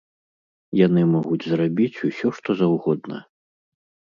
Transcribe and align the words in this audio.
Яны 0.79 1.01
могуць 1.15 1.45
зрабіць 1.51 2.01
усё 2.09 2.27
што 2.39 2.49
заўгодна. 2.63 3.17